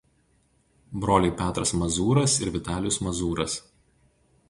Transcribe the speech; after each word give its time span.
Broliai 1.03 1.35
Petras 1.43 1.75
Mazūras 1.83 2.41
ir 2.47 2.53
Vitalijus 2.59 3.01
Mazūras. 3.09 3.63